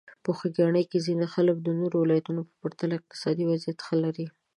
په 0.23 0.31
خوږیاڼي 0.37 0.83
کې 0.89 0.99
ځینې 1.05 1.25
خلک 1.33 1.57
د 1.61 1.67
نورو 1.79 1.95
ولایتونو 1.99 2.41
په 2.47 2.53
پرتله 2.61 2.93
اقتصادي 2.97 3.43
وضعیت 3.47 3.79
ښه 3.85 3.95
لري. 4.03 4.25